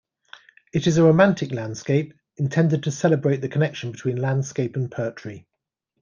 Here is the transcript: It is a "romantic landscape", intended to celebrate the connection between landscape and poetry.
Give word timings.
It 0.73 0.87
is 0.87 0.97
a 0.97 1.03
"romantic 1.03 1.51
landscape", 1.51 2.15
intended 2.35 2.81
to 2.81 2.91
celebrate 2.91 3.37
the 3.41 3.47
connection 3.49 3.91
between 3.91 4.15
landscape 4.17 4.75
and 4.75 4.89
poetry. 4.89 5.45